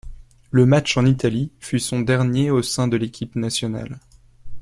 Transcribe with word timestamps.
Le 0.49 0.65
match 0.65 0.97
en 0.97 1.05
Italie 1.05 1.51
fut 1.59 1.77
son 1.77 2.01
dernier 2.01 2.49
au 2.49 2.63
sein 2.63 2.87
de 2.87 2.97
l'équipe 2.97 3.35
nationale. 3.35 3.99